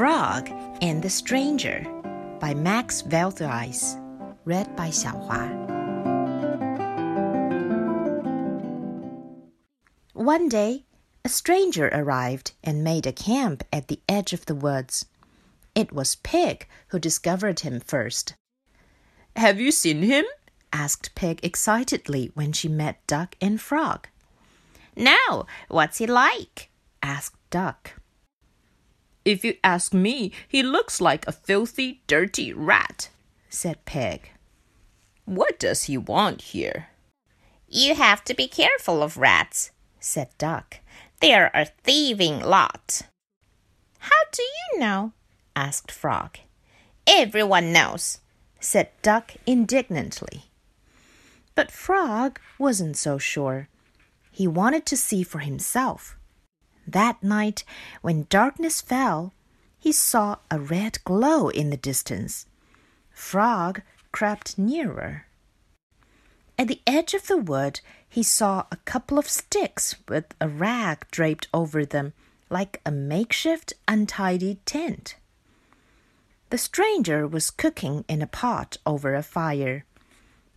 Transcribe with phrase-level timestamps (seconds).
[0.00, 0.48] Frog
[0.80, 1.84] and the Stranger
[2.40, 4.00] by Max Velthuijs.
[4.46, 5.44] Read by Xiaohua.
[10.14, 10.86] One day,
[11.22, 15.04] a stranger arrived and made a camp at the edge of the woods.
[15.74, 18.32] It was Pig who discovered him first.
[19.36, 20.24] Have you seen him?
[20.72, 24.08] asked Pig excitedly when she met Duck and Frog.
[24.96, 26.70] No, what's he like?
[27.02, 27.99] asked Duck.
[29.24, 33.10] If you ask me, he looks like a filthy, dirty rat,
[33.48, 34.30] said Peg.
[35.24, 36.88] What does he want here?
[37.68, 39.70] You have to be careful of rats,
[40.00, 40.78] said Duck.
[41.20, 43.02] They're a thieving lot.
[43.98, 45.12] How do you know?
[45.54, 46.38] asked Frog.
[47.06, 48.20] Everyone knows,
[48.58, 50.44] said Duck indignantly.
[51.54, 53.68] But Frog wasn't so sure.
[54.30, 56.16] He wanted to see for himself.
[56.86, 57.64] That night,
[58.02, 59.32] when darkness fell,
[59.78, 62.46] he saw a red glow in the distance.
[63.10, 63.82] Frog
[64.12, 65.26] crept nearer.
[66.58, 71.06] At the edge of the wood, he saw a couple of sticks with a rag
[71.10, 72.12] draped over them,
[72.50, 75.16] like a makeshift untidy tent.
[76.50, 79.84] The stranger was cooking in a pot over a fire.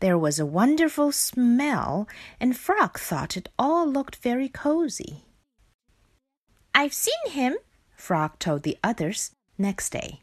[0.00, 2.08] There was a wonderful smell,
[2.40, 5.24] and Frog thought it all looked very cozy.
[6.82, 7.58] I've seen him,
[7.94, 10.22] Frog told the others next day.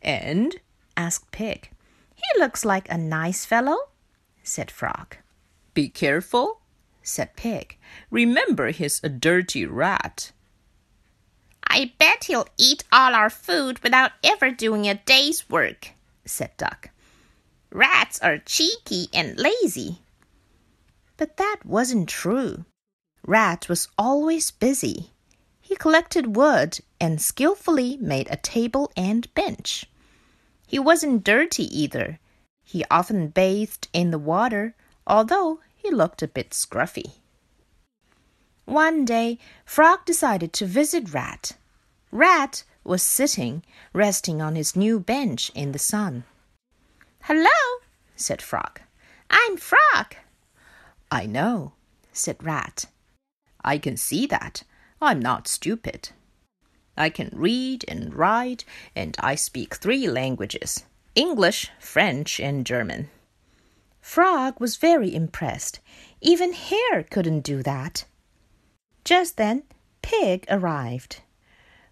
[0.00, 0.54] And?
[0.96, 1.68] asked Pig.
[2.14, 3.76] He looks like a nice fellow,
[4.44, 5.16] said Frog.
[5.74, 6.60] Be careful,
[7.02, 7.76] said Pig.
[8.08, 10.30] Remember he's a dirty rat.
[11.66, 15.94] I bet he'll eat all our food without ever doing a day's work,
[16.24, 16.90] said Duck.
[17.72, 19.98] Rats are cheeky and lazy.
[21.16, 22.64] But that wasn't true.
[23.26, 25.10] Rat was always busy.
[25.80, 29.86] Collected wood and skillfully made a table and bench.
[30.66, 32.18] He wasn't dirty either.
[32.62, 34.74] He often bathed in the water,
[35.06, 37.12] although he looked a bit scruffy.
[38.66, 41.52] One day, Frog decided to visit Rat.
[42.12, 43.62] Rat was sitting,
[43.94, 46.24] resting on his new bench in the sun.
[47.22, 47.58] Hello,
[48.16, 48.82] said Frog.
[49.30, 50.14] I'm Frog.
[51.10, 51.72] I know,
[52.12, 52.84] said Rat.
[53.64, 54.62] I can see that.
[55.00, 56.10] I'm not stupid.
[56.96, 60.84] I can read and write, and I speak three languages
[61.14, 63.08] English, French, and German.
[64.00, 65.80] Frog was very impressed.
[66.20, 68.04] Even Hare couldn't do that.
[69.04, 69.62] Just then,
[70.02, 71.20] Pig arrived.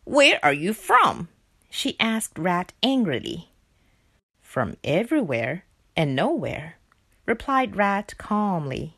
[0.05, 1.29] Where are you from?
[1.71, 3.51] she asked Rat angrily.
[4.43, 5.65] From everywhere
[5.97, 6.77] and nowhere,
[7.27, 8.97] replied Rat calmly.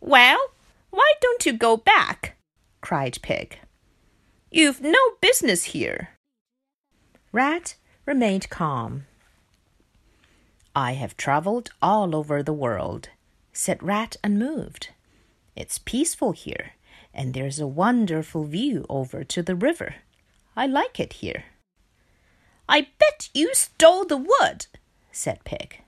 [0.00, 0.38] Well,
[0.90, 2.36] why don't you go back?
[2.80, 3.58] Cried Pig.
[4.50, 6.10] You've no business here.
[7.32, 7.76] Rat
[8.06, 9.04] remained calm.
[10.74, 13.08] I have traveled all over the world,
[13.52, 14.88] said Rat unmoved.
[15.54, 16.72] It's peaceful here,
[17.12, 19.96] and there's a wonderful view over to the river.
[20.56, 21.44] I like it here.
[22.68, 24.66] I bet you stole the wood,
[25.10, 25.82] said Pig.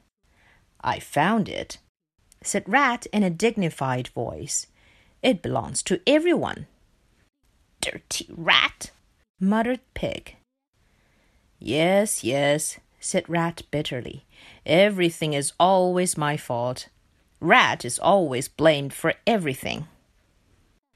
[0.81, 1.79] I found it,
[2.43, 4.67] said Rat in a dignified voice.
[5.23, 6.67] It belongs to everyone.
[7.83, 8.93] Dirty rat,
[9.41, 10.37] muttered Pig.
[11.59, 14.25] Yes, yes, said Rat bitterly.
[14.65, 16.89] Everything is always my fault.
[17.41, 19.89] Rat is always blamed for everything.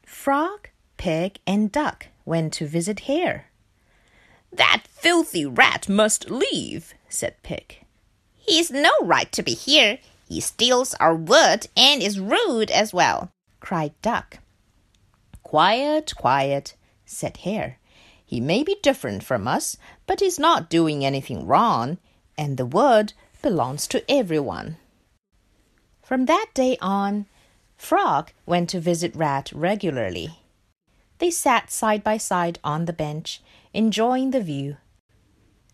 [0.04, 3.46] Frog, Pig, and Duck went to visit Hare.
[4.52, 7.84] That filthy rat must leave, said Pig.
[8.36, 9.98] He's no right to be here.
[10.28, 14.38] He steals our wood and is rude as well, cried Duck.
[15.46, 16.74] Quiet, quiet,
[17.04, 17.78] said Hare.
[18.24, 21.98] He may be different from us, but he's not doing anything wrong,
[22.36, 23.12] and the wood
[23.42, 24.76] belongs to everyone.
[26.02, 27.26] From that day on,
[27.76, 30.40] Frog went to visit Rat regularly.
[31.18, 33.40] They sat side by side on the bench,
[33.72, 34.78] enjoying the view.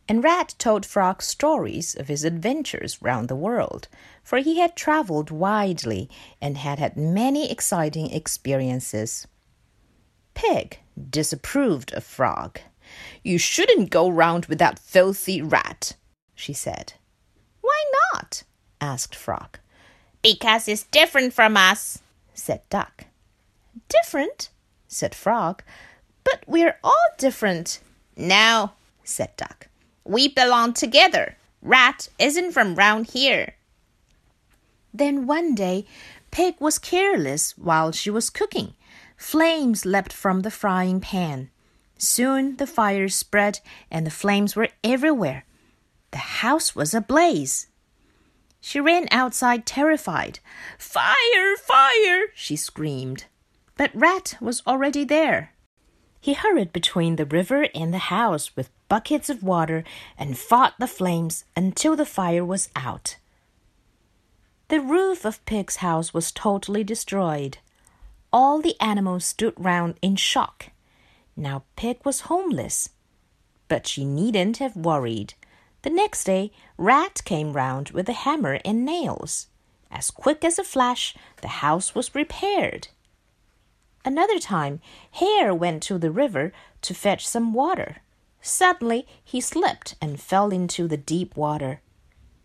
[0.07, 3.89] And Rat told Frog stories of his adventures round the world,
[4.23, 6.11] for he had traveled widely
[6.43, 9.27] and had had many exciting experiences.
[10.35, 10.79] Pig
[11.11, 12.61] disapproved of Frog.
[13.23, 15.97] You shouldn't go round with that filthy rat,
[16.35, 16.95] she said.
[17.61, 18.43] Why not?
[18.81, 19.59] asked Frog.
[20.23, 22.03] Because it's different from us,
[22.35, 23.05] said Duck.
[23.89, 24.51] Different?
[24.89, 25.63] said Frog.
[26.25, 27.81] But we're all different.
[28.17, 28.73] No,
[29.05, 29.69] said Duck.
[30.05, 31.37] We belong together.
[31.63, 33.55] Rat isn't from round here.
[34.93, 35.87] Then one day,
[36.31, 38.75] Pig was careless while she was cooking.
[39.23, 41.49] Flames leapt from the frying pan.
[41.97, 45.47] Soon the fire spread and the flames were everywhere.
[46.11, 47.69] The house was ablaze.
[48.61, 50.41] She ran outside terrified.
[50.77, 51.57] Fire!
[51.57, 52.27] Fire!
[52.35, 53.27] she screamed.
[53.77, 55.53] But Rat was already there.
[56.21, 59.85] He hurried between the river and the house with buckets of water
[60.19, 63.17] and fought the flames until the fire was out.
[64.67, 67.59] The roof of Pig's house was totally destroyed.
[68.33, 70.71] All the animals stood round in shock.
[71.37, 72.89] Now Pig was homeless.
[73.69, 75.35] But she needn't have worried.
[75.83, 79.49] The next day, Rat came round with a hammer and nails.
[79.91, 82.89] As quick as a flash, the house was repaired.
[84.05, 84.81] Another time,
[85.13, 86.53] Hare went to the river
[86.83, 87.99] to fetch some water.
[88.41, 91.81] Suddenly, he slipped and fell into the deep water.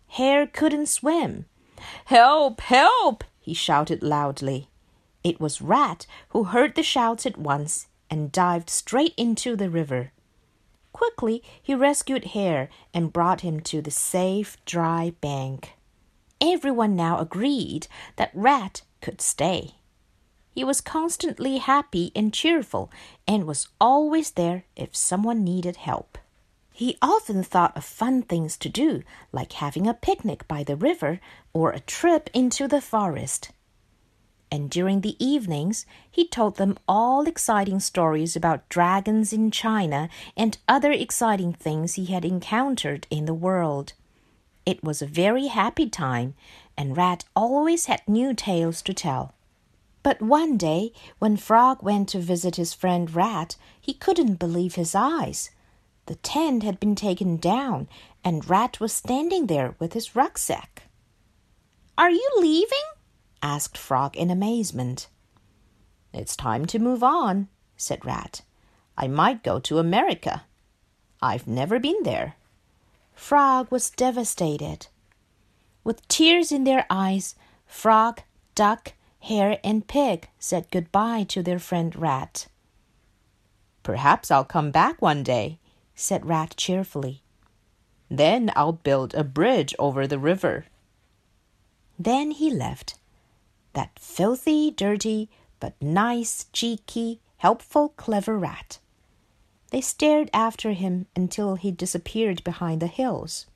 [0.08, 1.46] Hare couldn't swim.
[2.04, 2.60] Help!
[2.60, 3.24] Help!
[3.40, 4.68] he shouted loudly.
[5.28, 10.12] It was Rat who heard the shouts at once and dived straight into the river.
[10.94, 15.74] Quickly, he rescued Hare and brought him to the safe, dry bank.
[16.40, 19.74] Everyone now agreed that Rat could stay.
[20.54, 22.90] He was constantly happy and cheerful
[23.26, 26.16] and was always there if someone needed help.
[26.72, 31.20] He often thought of fun things to do, like having a picnic by the river
[31.52, 33.50] or a trip into the forest
[34.50, 40.58] and during the evenings he told them all exciting stories about dragons in China and
[40.68, 43.92] other exciting things he had encountered in the world.
[44.64, 46.34] It was a very happy time,
[46.76, 49.34] and Rat always had new tales to tell.
[50.02, 54.94] But one day, when Frog went to visit his friend Rat, he couldn't believe his
[54.94, 55.50] eyes.
[56.06, 57.88] The tent had been taken down,
[58.24, 60.84] and Rat was standing there with his rucksack.
[61.96, 62.78] Are you leaving?
[63.42, 65.08] Asked Frog in amazement.
[66.12, 68.42] It's time to move on, said Rat.
[68.96, 70.42] I might go to America.
[71.20, 72.34] I've never been there.
[73.14, 74.88] Frog was devastated.
[75.84, 77.34] With tears in their eyes,
[77.66, 78.20] Frog,
[78.54, 82.46] Duck, Hare, and Pig said goodbye to their friend Rat.
[83.82, 85.58] Perhaps I'll come back one day,
[85.94, 87.22] said Rat cheerfully.
[88.10, 90.66] Then I'll build a bridge over the river.
[91.98, 92.98] Then he left
[93.78, 95.30] that filthy, dirty,
[95.60, 98.80] but nice, cheeky, helpful, clever rat.
[99.70, 103.46] They stared after him until he disappeared behind the hills.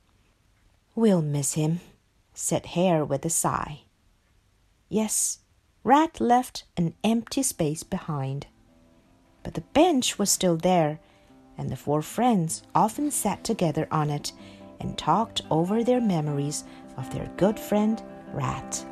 [0.95, 1.81] We'll miss him,
[2.33, 3.81] said Hare with a sigh.
[4.87, 5.39] Yes,
[5.83, 8.47] Rat left an empty space behind.
[9.43, 11.01] But the bench was still there,
[11.57, 14.31] and the four friends often sat together on it
[14.79, 16.63] and talked over their memories
[16.95, 18.85] of their good friend Rat.